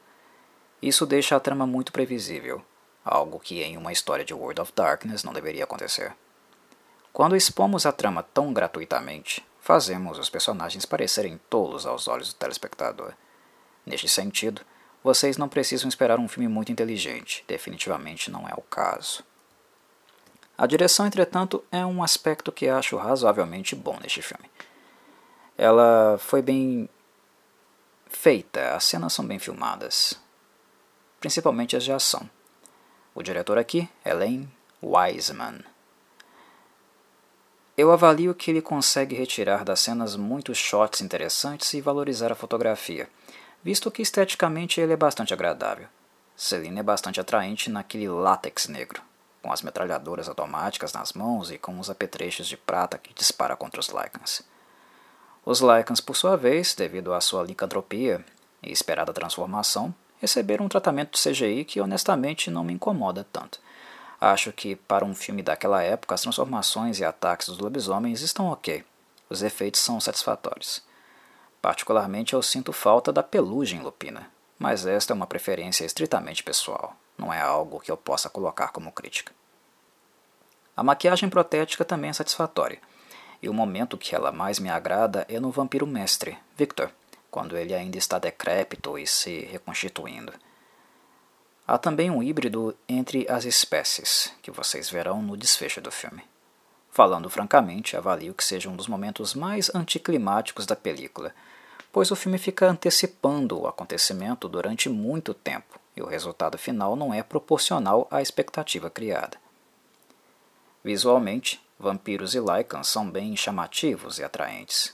Isso 0.81 1.05
deixa 1.05 1.35
a 1.35 1.39
trama 1.39 1.65
muito 1.65 1.91
previsível, 1.91 2.63
algo 3.03 3.39
que 3.39 3.63
em 3.63 3.75
uma 3.75 3.91
história 3.91 4.23
de 4.23 4.33
World 4.33 4.61
of 4.61 4.71
Darkness 4.75 5.23
não 5.23 5.33
deveria 5.33 5.63
acontecer. 5.63 6.13
Quando 7.11 7.35
expomos 7.35 7.85
a 7.85 7.91
trama 7.91 8.21
tão 8.21 8.53
gratuitamente, 8.53 9.43
fazemos 9.59 10.19
os 10.19 10.29
personagens 10.29 10.85
parecerem 10.85 11.39
tolos 11.49 11.85
aos 11.85 12.07
olhos 12.07 12.33
do 12.33 12.37
telespectador. 12.37 13.13
Neste 13.85 14.07
sentido, 14.09 14.61
vocês 15.03 15.37
não 15.37 15.49
precisam 15.49 15.89
esperar 15.89 16.19
um 16.19 16.27
filme 16.27 16.47
muito 16.47 16.71
inteligente, 16.71 17.43
definitivamente 17.47 18.29
não 18.29 18.47
é 18.47 18.53
o 18.55 18.61
caso. 18.61 19.23
A 20.55 20.67
direção, 20.67 21.07
entretanto, 21.07 21.63
é 21.71 21.83
um 21.83 22.03
aspecto 22.03 22.51
que 22.51 22.69
acho 22.69 22.95
razoavelmente 22.95 23.75
bom 23.75 23.97
neste 23.99 24.21
filme. 24.21 24.49
Ela 25.57 26.17
foi 26.19 26.43
bem 26.43 26.87
feita, 28.07 28.75
as 28.75 28.83
cenas 28.83 29.13
são 29.13 29.25
bem 29.25 29.39
filmadas, 29.39 30.19
principalmente 31.19 31.75
as 31.75 31.83
de 31.83 31.91
ação. 31.91 32.29
O 33.15 33.23
diretor 33.23 33.57
aqui 33.57 33.89
é 34.05 34.13
Len 34.13 34.47
Wiseman. 34.81 35.63
Eu 37.75 37.91
avalio 37.91 38.35
que 38.35 38.51
ele 38.51 38.61
consegue 38.61 39.15
retirar 39.15 39.63
das 39.63 39.79
cenas 39.79 40.15
muitos 40.15 40.59
shots 40.59 41.01
interessantes 41.01 41.73
e 41.73 41.81
valorizar 41.81 42.31
a 42.31 42.35
fotografia, 42.35 43.09
visto 43.63 43.89
que 43.89 44.03
esteticamente 44.03 44.79
ele 44.79 44.93
é 44.93 44.97
bastante 44.97 45.33
agradável. 45.33 45.87
Celine 46.35 46.79
é 46.79 46.83
bastante 46.83 47.19
atraente 47.19 47.71
naquele 47.71 48.07
látex 48.07 48.67
negro 48.67 49.01
com 49.43 49.51
as 49.51 49.61
metralhadoras 49.61 50.29
automáticas 50.29 50.93
nas 50.93 51.11
mãos 51.11 51.51
e 51.51 51.57
com 51.57 51.77
os 51.77 51.89
apetrechos 51.89 52.47
de 52.47 52.55
prata 52.55 52.97
que 52.97 53.13
dispara 53.13 53.57
contra 53.57 53.81
os 53.81 53.89
Lycans. 53.89 54.41
Os 55.45 55.59
Lycans, 55.59 55.99
por 55.99 56.15
sua 56.15 56.37
vez, 56.37 56.73
devido 56.73 57.13
à 57.13 57.19
sua 57.19 57.43
licantropia 57.43 58.23
e 58.63 58.71
esperada 58.71 59.11
transformação, 59.11 59.93
receberam 60.21 60.65
um 60.65 60.69
tratamento 60.69 61.11
de 61.11 61.21
CGI 61.21 61.65
que 61.65 61.81
honestamente 61.81 62.49
não 62.49 62.63
me 62.63 62.71
incomoda 62.71 63.27
tanto. 63.33 63.59
Acho 64.19 64.53
que, 64.53 64.77
para 64.77 65.03
um 65.03 65.13
filme 65.13 65.43
daquela 65.43 65.83
época, 65.83 66.15
as 66.15 66.21
transformações 66.21 66.99
e 66.99 67.03
ataques 67.03 67.49
dos 67.49 67.59
lobisomens 67.59 68.21
estão 68.21 68.47
ok. 68.47 68.85
Os 69.29 69.43
efeitos 69.43 69.81
são 69.81 69.99
satisfatórios. 69.99 70.81
Particularmente 71.61 72.33
eu 72.33 72.41
sinto 72.41 72.71
falta 72.71 73.11
da 73.11 73.21
pelugem 73.21 73.81
lupina, 73.81 74.31
mas 74.57 74.85
esta 74.85 75.11
é 75.11 75.15
uma 75.15 75.27
preferência 75.27 75.83
estritamente 75.83 76.41
pessoal 76.41 76.95
não 77.23 77.31
é 77.33 77.39
algo 77.39 77.79
que 77.79 77.89
eu 77.89 77.95
possa 77.95 78.29
colocar 78.29 78.67
como 78.67 78.91
crítica. 78.91 79.31
A 80.75 80.83
maquiagem 80.83 81.29
protética 81.29 81.85
também 81.85 82.09
é 82.09 82.13
satisfatória, 82.13 82.81
e 83.41 83.47
o 83.47 83.53
momento 83.53 83.97
que 83.97 84.13
ela 84.13 84.29
mais 84.29 84.59
me 84.59 84.69
agrada 84.69 85.25
é 85.29 85.39
no 85.39 85.49
vampiro 85.49 85.87
mestre, 85.87 86.37
Victor, 86.57 86.91
quando 87.31 87.55
ele 87.55 87.73
ainda 87.73 87.97
está 87.97 88.19
decrépito 88.19 88.97
e 88.97 89.07
se 89.07 89.39
reconstituindo. 89.45 90.33
Há 91.65 91.77
também 91.77 92.11
um 92.11 92.21
híbrido 92.21 92.75
entre 92.89 93.25
as 93.29 93.45
espécies, 93.45 94.33
que 94.41 94.51
vocês 94.51 94.89
verão 94.89 95.21
no 95.21 95.37
desfecho 95.37 95.79
do 95.79 95.91
filme. 95.91 96.23
Falando 96.91 97.29
francamente, 97.29 97.95
avalio 97.95 98.33
que 98.33 98.43
seja 98.43 98.69
um 98.69 98.75
dos 98.75 98.87
momentos 98.87 99.33
mais 99.33 99.73
anticlimáticos 99.73 100.65
da 100.65 100.75
película, 100.75 101.33
pois 101.89 102.11
o 102.11 102.17
filme 102.17 102.37
fica 102.37 102.67
antecipando 102.67 103.61
o 103.61 103.67
acontecimento 103.67 104.49
durante 104.49 104.89
muito 104.89 105.33
tempo, 105.33 105.79
e 105.95 106.01
o 106.01 106.07
resultado 106.07 106.57
final 106.57 106.95
não 106.95 107.13
é 107.13 107.21
proporcional 107.21 108.07
à 108.09 108.21
expectativa 108.21 108.89
criada. 108.89 109.37
Visualmente, 110.83 111.63
vampiros 111.79 112.35
e 112.35 112.39
Lycans 112.39 112.87
são 112.87 113.09
bem 113.09 113.35
chamativos 113.35 114.19
e 114.19 114.23
atraentes. 114.23 114.93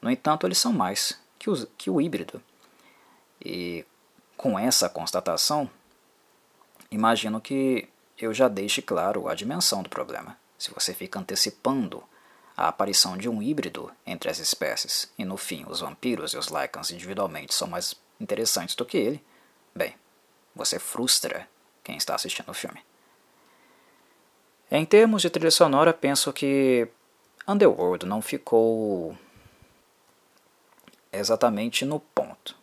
No 0.00 0.10
entanto, 0.10 0.46
eles 0.46 0.58
são 0.58 0.72
mais 0.72 1.18
que 1.38 1.50
o, 1.50 1.66
que 1.78 1.90
o 1.90 2.00
híbrido. 2.00 2.42
E 3.44 3.84
com 4.36 4.58
essa 4.58 4.88
constatação, 4.88 5.68
imagino 6.90 7.40
que 7.40 7.88
eu 8.18 8.32
já 8.32 8.48
deixe 8.48 8.80
claro 8.80 9.28
a 9.28 9.34
dimensão 9.34 9.82
do 9.82 9.88
problema. 9.88 10.38
Se 10.56 10.70
você 10.70 10.94
fica 10.94 11.18
antecipando 11.18 12.02
a 12.56 12.68
aparição 12.68 13.16
de 13.16 13.28
um 13.28 13.42
híbrido 13.42 13.90
entre 14.06 14.30
as 14.30 14.38
espécies, 14.38 15.12
e 15.18 15.24
no 15.24 15.36
fim 15.36 15.64
os 15.68 15.80
vampiros 15.80 16.32
e 16.32 16.38
os 16.38 16.48
Lycans 16.48 16.90
individualmente 16.90 17.52
são 17.52 17.68
mais 17.68 17.94
interessantes 18.20 18.74
do 18.74 18.84
que 18.84 18.96
ele, 18.96 19.24
bem, 19.74 19.94
você 20.54 20.78
frustra 20.78 21.48
quem 21.82 21.96
está 21.96 22.14
assistindo 22.14 22.50
o 22.50 22.54
filme. 22.54 22.80
Em 24.70 24.84
termos 24.84 25.22
de 25.22 25.30
trilha 25.30 25.50
sonora, 25.50 25.92
penso 25.92 26.32
que 26.32 26.88
Underworld 27.46 28.06
não 28.06 28.22
ficou 28.22 29.16
exatamente 31.12 31.84
no 31.84 32.00
ponto. 32.00 32.56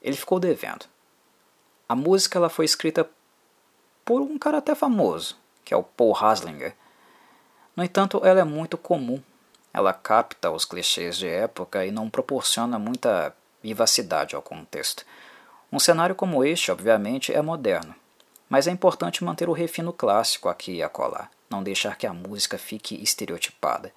Ele 0.00 0.16
ficou 0.16 0.38
devendo. 0.38 0.86
A 1.88 1.94
música 1.94 2.38
ela 2.38 2.48
foi 2.48 2.64
escrita 2.64 3.08
por 4.04 4.20
um 4.20 4.38
cara 4.38 4.58
até 4.58 4.74
famoso, 4.74 5.36
que 5.64 5.72
é 5.72 5.76
o 5.76 5.82
Paul 5.82 6.14
Haslinger. 6.14 6.74
No 7.74 7.82
entanto, 7.82 8.20
ela 8.24 8.40
é 8.40 8.44
muito 8.44 8.76
comum. 8.76 9.22
Ela 9.72 9.92
capta 9.92 10.50
os 10.50 10.64
clichês 10.64 11.16
de 11.16 11.26
época 11.26 11.86
e 11.86 11.90
não 11.90 12.10
proporciona 12.10 12.78
muita 12.78 13.34
vivacidade 13.62 14.34
ao 14.34 14.42
contexto. 14.42 15.04
Um 15.72 15.78
cenário 15.78 16.14
como 16.14 16.44
este, 16.44 16.70
obviamente, 16.70 17.32
é 17.32 17.40
moderno, 17.40 17.94
mas 18.46 18.66
é 18.66 18.70
importante 18.70 19.24
manter 19.24 19.48
o 19.48 19.54
refino 19.54 19.90
clássico 19.90 20.50
aqui 20.50 20.72
e 20.72 20.82
acolá, 20.82 21.30
não 21.48 21.62
deixar 21.62 21.96
que 21.96 22.06
a 22.06 22.12
música 22.12 22.58
fique 22.58 23.02
estereotipada. 23.02 23.90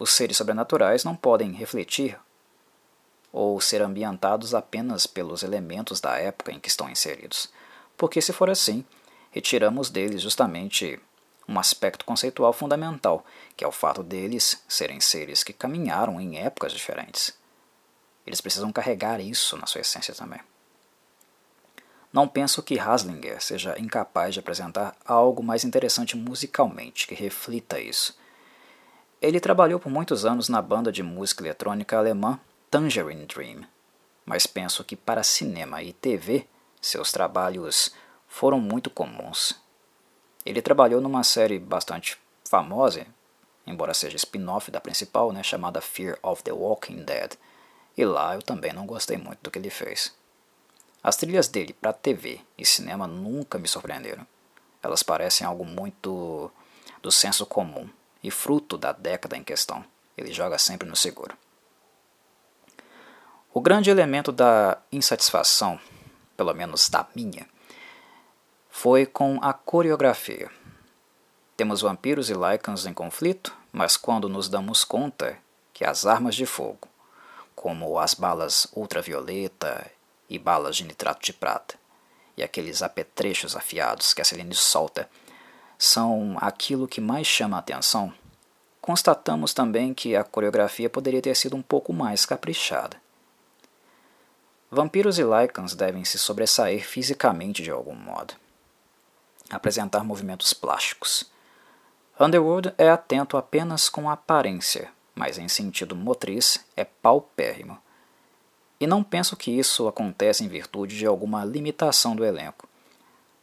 Os 0.00 0.10
seres 0.10 0.36
sobrenaturais 0.36 1.04
não 1.04 1.14
podem 1.14 1.52
refletir 1.52 2.18
ou 3.32 3.60
ser 3.60 3.82
ambientados 3.82 4.52
apenas 4.52 5.06
pelos 5.06 5.44
elementos 5.44 6.00
da 6.00 6.18
época 6.18 6.50
em 6.50 6.58
que 6.58 6.68
estão 6.68 6.90
inseridos, 6.90 7.52
porque 7.96 8.20
se 8.20 8.32
for 8.32 8.50
assim, 8.50 8.84
retiramos 9.30 9.90
deles 9.90 10.20
justamente 10.20 10.98
um 11.48 11.56
aspecto 11.56 12.04
conceitual 12.04 12.52
fundamental, 12.52 13.24
que 13.56 13.64
é 13.64 13.68
o 13.68 13.72
fato 13.72 14.02
deles 14.02 14.60
serem 14.66 14.98
seres 14.98 15.44
que 15.44 15.52
caminharam 15.52 16.20
em 16.20 16.38
épocas 16.38 16.72
diferentes. 16.72 17.32
Eles 18.26 18.40
precisam 18.40 18.72
carregar 18.72 19.20
isso 19.20 19.56
na 19.56 19.66
sua 19.66 19.82
essência 19.82 20.12
também. 20.12 20.40
Não 22.16 22.26
penso 22.26 22.62
que 22.62 22.78
Haslinger 22.78 23.42
seja 23.42 23.78
incapaz 23.78 24.32
de 24.32 24.40
apresentar 24.40 24.96
algo 25.04 25.42
mais 25.42 25.64
interessante 25.64 26.16
musicalmente 26.16 27.06
que 27.06 27.14
reflita 27.14 27.78
isso. 27.78 28.18
Ele 29.20 29.38
trabalhou 29.38 29.78
por 29.78 29.92
muitos 29.92 30.24
anos 30.24 30.48
na 30.48 30.62
banda 30.62 30.90
de 30.90 31.02
música 31.02 31.44
eletrônica 31.44 31.94
alemã 31.94 32.40
Tangerine 32.70 33.26
Dream, 33.26 33.66
mas 34.24 34.46
penso 34.46 34.82
que 34.82 34.96
para 34.96 35.22
cinema 35.22 35.82
e 35.82 35.92
TV 35.92 36.46
seus 36.80 37.12
trabalhos 37.12 37.94
foram 38.26 38.58
muito 38.58 38.88
comuns. 38.88 39.54
Ele 40.42 40.62
trabalhou 40.62 41.02
numa 41.02 41.22
série 41.22 41.58
bastante 41.58 42.16
famosa, 42.48 43.06
embora 43.66 43.92
seja 43.92 44.16
spin-off 44.16 44.70
da 44.70 44.80
principal, 44.80 45.32
né, 45.32 45.42
chamada 45.42 45.82
Fear 45.82 46.18
of 46.22 46.42
the 46.42 46.52
Walking 46.52 47.04
Dead, 47.04 47.34
e 47.94 48.06
lá 48.06 48.34
eu 48.34 48.40
também 48.40 48.72
não 48.72 48.86
gostei 48.86 49.18
muito 49.18 49.40
do 49.42 49.50
que 49.50 49.58
ele 49.58 49.68
fez. 49.68 50.14
As 51.06 51.14
trilhas 51.14 51.46
dele 51.46 51.72
para 51.72 51.92
TV 51.92 52.40
e 52.58 52.66
cinema 52.66 53.06
nunca 53.06 53.60
me 53.60 53.68
surpreenderam. 53.68 54.26
Elas 54.82 55.04
parecem 55.04 55.46
algo 55.46 55.64
muito 55.64 56.50
do 57.00 57.12
senso 57.12 57.46
comum 57.46 57.88
e 58.24 58.28
fruto 58.28 58.76
da 58.76 58.90
década 58.90 59.36
em 59.36 59.44
questão. 59.44 59.84
ele 60.18 60.32
joga 60.32 60.58
sempre 60.58 60.88
no 60.88 60.96
seguro. 60.96 61.36
O 63.54 63.60
grande 63.60 63.88
elemento 63.88 64.32
da 64.32 64.78
insatisfação, 64.90 65.78
pelo 66.36 66.52
menos 66.52 66.88
da 66.88 67.06
minha, 67.14 67.46
foi 68.68 69.06
com 69.06 69.38
a 69.40 69.52
coreografia. 69.52 70.50
Temos 71.56 71.82
vampiros 71.82 72.30
e 72.30 72.34
lycans 72.34 72.84
em 72.84 72.92
conflito, 72.92 73.56
mas 73.72 73.96
quando 73.96 74.28
nos 74.28 74.48
damos 74.48 74.82
conta 74.82 75.38
que 75.72 75.84
as 75.84 76.04
armas 76.04 76.34
de 76.34 76.46
fogo, 76.46 76.88
como 77.54 77.96
as 77.96 78.12
balas 78.12 78.66
ultravioleta 78.74 79.88
e 80.28 80.38
balas 80.38 80.76
de 80.76 80.84
nitrato 80.84 81.24
de 81.24 81.32
prata, 81.32 81.76
e 82.36 82.42
aqueles 82.42 82.82
apetrechos 82.82 83.56
afiados 83.56 84.12
que 84.12 84.20
a 84.20 84.24
Celine 84.24 84.54
solta, 84.54 85.08
são 85.78 86.36
aquilo 86.40 86.88
que 86.88 87.00
mais 87.00 87.26
chama 87.26 87.56
a 87.56 87.60
atenção, 87.60 88.12
constatamos 88.80 89.52
também 89.52 89.92
que 89.92 90.14
a 90.14 90.24
coreografia 90.24 90.88
poderia 90.88 91.20
ter 91.20 91.34
sido 91.34 91.56
um 91.56 91.62
pouco 91.62 91.92
mais 91.92 92.24
caprichada. 92.24 92.96
Vampiros 94.70 95.18
e 95.18 95.22
Lycans 95.22 95.74
devem 95.74 96.04
se 96.04 96.18
sobressair 96.18 96.86
fisicamente 96.86 97.62
de 97.62 97.70
algum 97.70 97.94
modo, 97.94 98.34
apresentar 99.50 100.02
movimentos 100.02 100.52
plásticos. 100.52 101.30
Underworld 102.18 102.72
é 102.78 102.88
atento 102.88 103.36
apenas 103.36 103.88
com 103.88 104.08
a 104.08 104.14
aparência, 104.14 104.90
mas 105.14 105.38
em 105.38 105.48
sentido 105.48 105.94
motriz 105.94 106.64
é 106.76 106.84
paupérrimo. 106.84 107.78
E 108.78 108.86
não 108.86 109.02
penso 109.02 109.36
que 109.36 109.50
isso 109.50 109.88
acontece 109.88 110.44
em 110.44 110.48
virtude 110.48 110.96
de 110.96 111.06
alguma 111.06 111.44
limitação 111.44 112.14
do 112.14 112.24
elenco. 112.24 112.68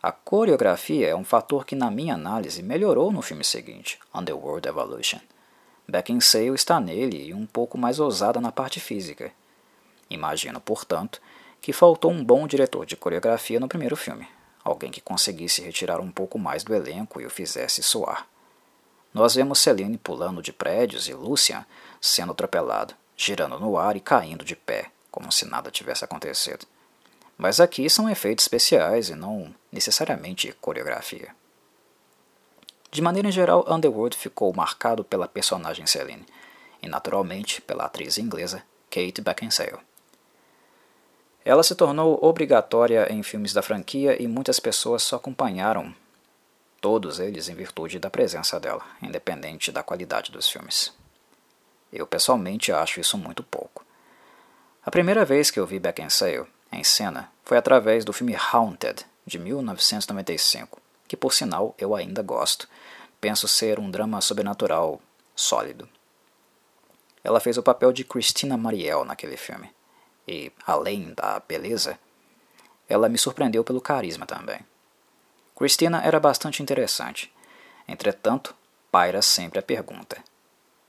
A 0.01 0.11
coreografia 0.11 1.07
é 1.07 1.15
um 1.15 1.23
fator 1.23 1.65
que, 1.65 1.75
na 1.75 1.89
minha 1.89 2.13
análise, 2.13 2.61
melhorou 2.61 3.11
no 3.11 3.21
filme 3.21 3.43
seguinte, 3.43 3.97
Underworld 4.13 4.67
Evolution. 4.67 5.19
Beckinsale 5.87 6.53
está 6.53 6.79
nele 6.79 7.29
e 7.29 7.33
um 7.33 7.45
pouco 7.45 7.77
mais 7.77 7.99
ousada 7.99 8.39
na 8.39 8.51
parte 8.51 8.79
física. 8.79 9.31
Imagino, 10.09 10.59
portanto, 10.59 11.21
que 11.61 11.73
faltou 11.73 12.11
um 12.11 12.23
bom 12.23 12.45
diretor 12.45 12.85
de 12.85 12.95
coreografia 12.95 13.59
no 13.59 13.67
primeiro 13.67 13.95
filme, 13.95 14.27
alguém 14.63 14.91
que 14.91 15.01
conseguisse 15.01 15.61
retirar 15.61 15.99
um 15.99 16.11
pouco 16.11 16.37
mais 16.37 16.63
do 16.63 16.75
elenco 16.75 17.21
e 17.21 17.25
o 17.25 17.29
fizesse 17.29 17.81
soar. 17.81 18.27
Nós 19.13 19.35
vemos 19.35 19.59
Celine 19.59 19.97
pulando 19.97 20.41
de 20.41 20.51
prédios 20.51 21.07
e 21.07 21.13
Lucian 21.13 21.65
sendo 22.01 22.33
atropelado, 22.33 22.93
girando 23.15 23.59
no 23.59 23.77
ar 23.77 23.95
e 23.95 24.01
caindo 24.01 24.43
de 24.43 24.55
pé, 24.55 24.91
como 25.13 25.31
se 25.31 25.45
nada 25.45 25.69
tivesse 25.69 26.03
acontecido. 26.03 26.65
Mas 27.37 27.59
aqui 27.59 27.87
são 27.87 28.09
efeitos 28.09 28.45
especiais 28.45 29.09
e 29.09 29.15
não 29.15 29.53
necessariamente 29.71 30.51
coreografia. 30.59 31.35
De 32.91 32.99
maneira 32.99 33.31
geral, 33.31 33.63
Underworld 33.69 34.17
ficou 34.17 34.51
marcado 34.55 35.03
pela 35.03 35.27
personagem 35.27 35.85
Celine, 35.85 36.25
e 36.81 36.87
naturalmente 36.87 37.61
pela 37.61 37.85
atriz 37.85 38.17
inglesa 38.17 38.63
Kate 38.89 39.21
Beckinsale. 39.21 39.77
Ela 41.45 41.61
se 41.61 41.75
tornou 41.75 42.17
obrigatória 42.23 43.11
em 43.13 43.21
filmes 43.21 43.53
da 43.53 43.61
franquia 43.61 44.19
e 44.19 44.27
muitas 44.27 44.59
pessoas 44.59 45.03
só 45.03 45.17
acompanharam 45.17 45.93
todos 46.81 47.19
eles 47.19 47.49
em 47.49 47.55
virtude 47.55 47.99
da 47.99 48.09
presença 48.09 48.59
dela, 48.59 48.83
independente 49.01 49.71
da 49.71 49.83
qualidade 49.83 50.31
dos 50.31 50.49
filmes. 50.49 50.91
Eu 51.91 52.07
pessoalmente 52.07 52.71
acho 52.71 52.99
isso 52.99 53.15
muito 53.15 53.43
pouco. 53.43 53.82
A 54.85 54.91
primeira 54.91 55.23
vez 55.23 55.49
que 55.49 55.57
eu 55.57 55.65
vi 55.65 55.79
Beckinsale 55.79 56.45
em 56.69 56.83
cena 56.83 57.31
foi 57.45 57.57
através 57.57 58.03
do 58.03 58.11
filme 58.11 58.35
Haunted, 58.35 59.05
de 59.25 59.39
1995, 59.39 60.81
que 61.07 61.15
por 61.15 61.33
sinal 61.33 61.73
eu 61.77 61.95
ainda 61.95 62.21
gosto. 62.21 62.67
Penso 63.21 63.47
ser 63.47 63.79
um 63.79 63.89
drama 63.89 64.19
sobrenatural 64.19 65.01
sólido. 65.33 65.87
Ela 67.23 67.39
fez 67.39 67.57
o 67.57 67.63
papel 67.63 67.93
de 67.93 68.03
Christina 68.03 68.57
Mariel 68.57 69.05
naquele 69.05 69.37
filme 69.37 69.71
e, 70.27 70.51
além 70.67 71.13
da 71.13 71.39
beleza, 71.39 71.97
ela 72.89 73.07
me 73.07 73.17
surpreendeu 73.17 73.63
pelo 73.63 73.79
carisma 73.79 74.25
também. 74.25 74.59
Christina 75.55 76.01
era 76.03 76.19
bastante 76.19 76.61
interessante. 76.61 77.33
Entretanto, 77.87 78.53
paira 78.91 79.21
sempre 79.21 79.59
a 79.59 79.63
pergunta: 79.63 80.21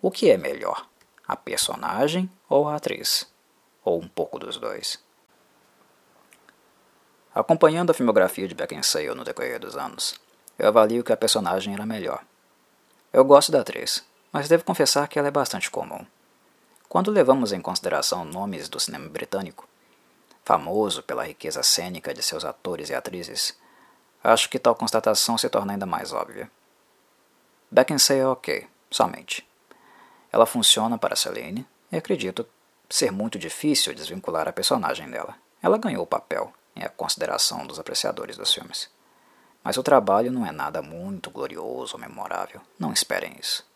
o 0.02 0.11
que 0.11 0.30
é 0.30 0.37
melhor, 0.37 0.85
a 1.28 1.37
personagem 1.37 2.28
ou 2.48 2.68
a 2.68 2.74
atriz? 2.74 3.33
Ou 3.84 4.00
um 4.00 4.08
pouco 4.08 4.38
dos 4.38 4.56
dois? 4.56 4.98
Acompanhando 7.34 7.90
a 7.90 7.94
filmografia 7.94 8.48
de 8.48 8.54
Beckinsale 8.54 9.14
no 9.14 9.24
decorrer 9.24 9.58
dos 9.58 9.76
anos, 9.76 10.14
eu 10.58 10.68
avalio 10.68 11.02
que 11.02 11.12
a 11.12 11.16
personagem 11.16 11.74
era 11.74 11.84
melhor. 11.84 12.24
Eu 13.12 13.24
gosto 13.24 13.52
da 13.52 13.60
atriz, 13.60 14.04
mas 14.32 14.48
devo 14.48 14.64
confessar 14.64 15.08
que 15.08 15.18
ela 15.18 15.28
é 15.28 15.32
bastante 15.32 15.70
comum. 15.70 16.06
Quando 16.88 17.10
levamos 17.10 17.52
em 17.52 17.60
consideração 17.60 18.24
nomes 18.24 18.68
do 18.68 18.78
cinema 18.78 19.08
britânico, 19.08 19.68
famoso 20.44 21.02
pela 21.02 21.26
riqueza 21.26 21.62
cênica 21.62 22.14
de 22.14 22.22
seus 22.22 22.44
atores 22.44 22.88
e 22.88 22.94
atrizes, 22.94 23.58
acho 24.22 24.48
que 24.48 24.58
tal 24.58 24.74
constatação 24.74 25.36
se 25.36 25.48
torna 25.48 25.72
ainda 25.72 25.86
mais 25.86 26.12
óbvia. 26.12 26.50
Beckinsale 27.70 28.20
é 28.20 28.26
ok, 28.26 28.66
somente. 28.90 29.46
Ela 30.30 30.46
funciona 30.46 30.96
para 30.96 31.16
Celine 31.16 31.66
e 31.90 31.96
acredito 31.96 32.46
ser 32.88 33.10
muito 33.10 33.38
difícil 33.38 33.94
desvincular 33.94 34.48
a 34.48 34.52
personagem 34.52 35.10
dela. 35.10 35.34
Ela 35.62 35.78
ganhou 35.78 36.04
o 36.04 36.06
papel 36.06 36.52
em 36.76 36.82
a 36.82 36.88
consideração 36.88 37.66
dos 37.66 37.78
apreciadores 37.78 38.36
dos 38.36 38.52
filmes. 38.52 38.90
Mas 39.62 39.76
o 39.76 39.82
trabalho 39.82 40.30
não 40.30 40.44
é 40.44 40.52
nada 40.52 40.82
muito 40.82 41.30
glorioso 41.30 41.94
ou 41.94 42.00
memorável. 42.00 42.60
Não 42.78 42.92
esperem 42.92 43.36
isso. 43.40 43.66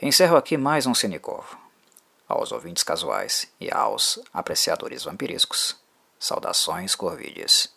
Encerro 0.00 0.36
aqui 0.36 0.56
mais 0.56 0.86
um 0.86 0.94
Cinecorvo 0.94 1.64
aos 2.28 2.52
ouvintes 2.52 2.82
casuais 2.82 3.46
e 3.60 3.70
aos 3.72 4.18
apreciadores 4.32 5.04
vampirescos. 5.04 5.76
Saudações 6.18 6.94
Corvides. 6.94 7.73